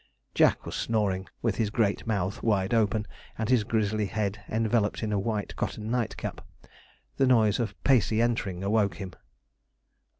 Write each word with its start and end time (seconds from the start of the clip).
Jack 0.33 0.65
was 0.65 0.73
snoring, 0.73 1.27
with 1.43 1.57
his 1.57 1.69
great 1.69 2.07
mouth 2.07 2.41
wide 2.41 2.73
open, 2.73 3.05
and 3.37 3.49
his 3.49 3.63
grizzly 3.63 4.07
head 4.07 4.43
enveloped 4.49 5.03
in 5.03 5.11
a 5.13 5.19
white 5.19 5.55
cotton 5.55 5.91
nightcap. 5.91 6.41
The 7.17 7.27
noise 7.27 7.59
of 7.59 7.75
Pacey 7.83 8.19
entering 8.19 8.63
awoke 8.63 8.95
him. 8.95 9.13